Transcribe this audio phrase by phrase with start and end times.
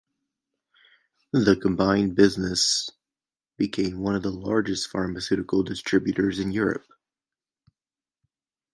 [1.31, 2.89] The combined business
[3.57, 6.87] became one of the largest pharmaceutical distributors in Europe.